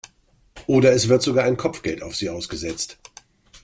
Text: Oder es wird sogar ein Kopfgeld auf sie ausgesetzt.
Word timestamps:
Oder 0.65 0.93
es 0.93 1.09
wird 1.09 1.21
sogar 1.21 1.43
ein 1.45 1.57
Kopfgeld 1.57 2.01
auf 2.01 2.15
sie 2.15 2.31
ausgesetzt. 2.31 2.97